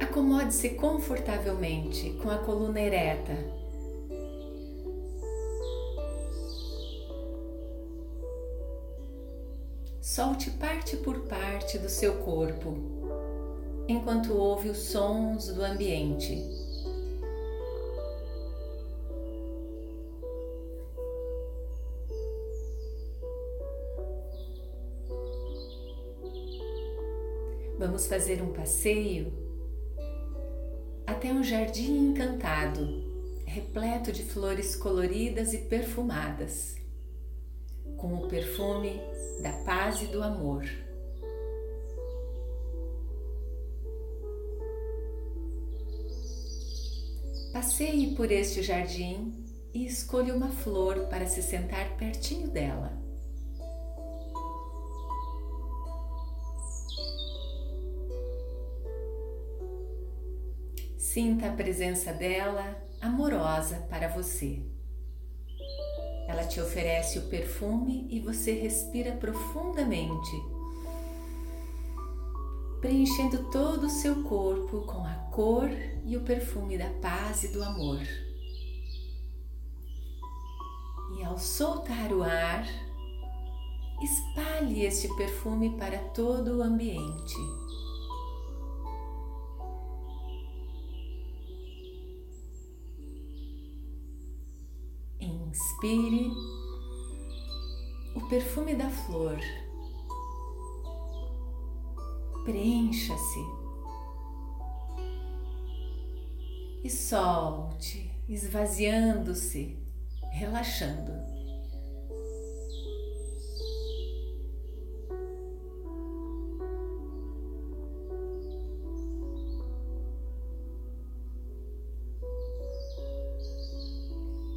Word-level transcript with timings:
Acomode-se 0.00 0.70
confortavelmente 0.70 2.10
com 2.22 2.30
a 2.30 2.38
coluna 2.38 2.80
ereta. 2.80 3.36
Solte 10.00 10.50
parte 10.52 10.96
por 10.98 11.20
parte 11.20 11.78
do 11.78 11.88
seu 11.88 12.18
corpo, 12.18 12.76
enquanto 13.88 14.32
ouve 14.32 14.68
os 14.68 14.78
sons 14.78 15.48
do 15.48 15.64
ambiente. 15.64 16.40
Vamos 27.76 28.06
fazer 28.06 28.40
um 28.40 28.52
passeio 28.52 29.43
até 31.24 31.32
um 31.32 31.42
jardim 31.42 32.10
encantado, 32.10 33.02
repleto 33.46 34.12
de 34.12 34.22
flores 34.22 34.76
coloridas 34.76 35.54
e 35.54 35.58
perfumadas, 35.58 36.76
com 37.96 38.12
o 38.12 38.28
perfume 38.28 39.00
da 39.40 39.50
paz 39.64 40.02
e 40.02 40.06
do 40.08 40.22
amor. 40.22 40.66
Passeie 47.54 48.14
por 48.14 48.30
este 48.30 48.62
jardim 48.62 49.46
e 49.72 49.86
escolha 49.86 50.34
uma 50.34 50.50
flor 50.50 51.06
para 51.06 51.26
se 51.26 51.42
sentar 51.42 51.96
pertinho 51.96 52.50
dela. 52.50 53.03
Sinta 61.14 61.46
a 61.46 61.52
presença 61.52 62.12
dela 62.12 62.76
amorosa 63.00 63.86
para 63.88 64.08
você. 64.08 64.60
Ela 66.26 66.42
te 66.42 66.60
oferece 66.60 67.20
o 67.20 67.28
perfume 67.28 68.08
e 68.10 68.18
você 68.18 68.50
respira 68.50 69.12
profundamente, 69.12 70.32
preenchendo 72.80 73.48
todo 73.52 73.86
o 73.86 73.90
seu 73.90 74.24
corpo 74.24 74.80
com 74.80 75.06
a 75.06 75.14
cor 75.30 75.70
e 76.04 76.16
o 76.16 76.24
perfume 76.24 76.76
da 76.76 76.90
paz 77.00 77.44
e 77.44 77.52
do 77.52 77.62
amor. 77.62 78.02
E 81.16 81.22
ao 81.22 81.38
soltar 81.38 82.12
o 82.12 82.24
ar, 82.24 82.66
espalhe 84.02 84.84
este 84.84 85.06
perfume 85.14 85.76
para 85.78 85.98
todo 86.08 86.58
o 86.58 86.62
ambiente. 86.64 87.36
Inspire 95.54 96.32
o 98.16 98.20
perfume 98.28 98.74
da 98.74 98.90
flor. 98.90 99.38
Preencha-se 102.44 103.38
e 106.82 106.90
solte, 106.90 108.10
esvaziando-se, 108.28 109.78
relaxando. 110.32 111.33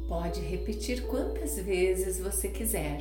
Pode 0.08 0.40
repetir 0.40 1.06
quantas 1.06 1.58
vezes 1.58 2.18
você 2.18 2.48
quiser. 2.48 2.98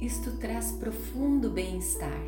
Isto 0.00 0.38
traz 0.38 0.70
profundo 0.70 1.50
bem-estar. 1.50 2.26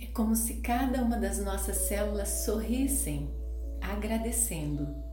É 0.00 0.06
como 0.14 0.34
se 0.34 0.62
cada 0.62 1.02
uma 1.02 1.18
das 1.18 1.38
nossas 1.44 1.76
células 1.76 2.46
sorrissem, 2.46 3.30
agradecendo. 3.82 5.09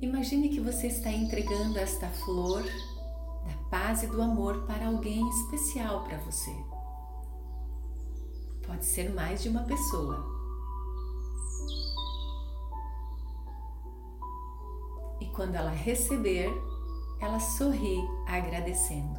Imagine 0.00 0.50
que 0.50 0.60
você 0.60 0.88
está 0.88 1.10
entregando 1.10 1.78
esta 1.78 2.06
flor 2.08 2.62
da 2.62 3.54
paz 3.70 4.02
e 4.02 4.06
do 4.06 4.20
amor 4.20 4.66
para 4.66 4.88
alguém 4.88 5.26
especial 5.30 6.04
para 6.04 6.18
você. 6.18 6.54
Pode 8.66 8.84
ser 8.84 9.14
mais 9.14 9.42
de 9.42 9.48
uma 9.48 9.62
pessoa. 9.62 10.36
E 15.18 15.26
quando 15.26 15.54
ela 15.54 15.70
receber, 15.70 16.50
ela 17.18 17.40
sorri 17.40 17.96
agradecendo. 18.26 19.18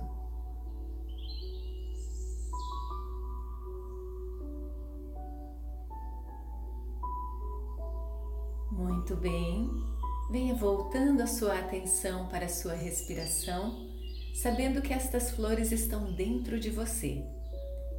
Muito 8.72 9.16
bem. 9.16 9.97
Venha 10.30 10.54
voltando 10.54 11.22
a 11.22 11.28
sua 11.28 11.58
atenção 11.58 12.28
para 12.28 12.46
a 12.46 12.50
sua 12.50 12.74
respiração, 12.74 13.88
sabendo 14.36 14.82
que 14.82 14.94
estas 14.94 15.32
flores 15.32 15.72
estão 15.72 16.12
dentro 16.14 16.60
de 16.60 16.70
você 16.70 17.24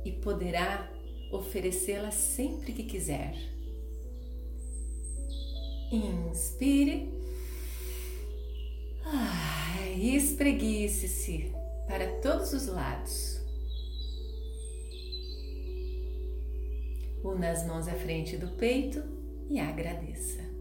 e 0.05 0.13
poderá 0.13 0.93
oferecê-las 1.33 2.15
sempre 2.15 2.73
que 2.75 2.83
quiser. 2.83 3.35
Inspire. 5.91 7.11
Ah, 9.05 9.89
espreguice-se 9.97 11.51
para 11.87 12.21
todos 12.21 12.53
os 12.53 12.67
lados. 12.67 13.41
Una 17.25 17.51
as 17.51 17.67
mãos 17.67 17.89
à 17.89 17.95
frente 17.95 18.37
do 18.37 18.49
peito 18.49 19.03
e 19.49 19.59
agradeça. 19.59 20.58